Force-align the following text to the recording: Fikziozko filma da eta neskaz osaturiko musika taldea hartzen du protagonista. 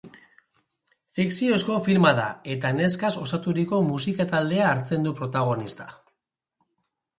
Fikziozko 1.19 1.75
filma 1.87 2.13
da 2.21 2.25
eta 2.55 2.73
neskaz 2.79 3.13
osaturiko 3.27 3.83
musika 3.91 4.29
taldea 4.35 4.67
hartzen 4.73 5.09
du 5.11 5.15
protagonista. 5.23 5.89